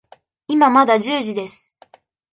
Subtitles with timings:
[0.47, 1.77] 今まだ十時です。